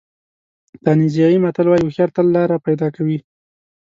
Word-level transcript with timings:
تانزانیایي 0.85 1.37
متل 1.43 1.65
وایي 1.67 1.83
هوښیار 1.85 2.09
تل 2.15 2.27
لاره 2.35 2.57
پیدا 2.65 2.87
کوي. 2.95 3.17